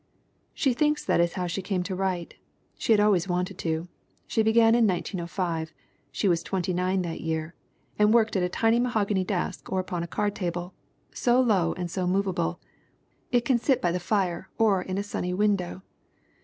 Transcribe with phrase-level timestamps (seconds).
[0.55, 2.33] She thinks that is how she came to write.
[2.75, 3.87] She had always wanted to.
[4.25, 5.71] She began in 1905
[6.11, 7.53] she was twenty nine that year
[7.99, 10.73] and worked at a "tiny" ma hogany desk or upon a card table,
[11.13, 12.59] "so low and so movable.
[13.31, 15.83] It can sit by the fire or in a sunny window."